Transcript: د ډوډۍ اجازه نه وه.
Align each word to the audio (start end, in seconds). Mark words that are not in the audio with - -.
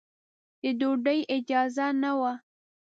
د 0.63 0.63
ډوډۍ 0.79 1.19
اجازه 1.35 1.85
نه 2.01 2.11
وه. 2.19 2.33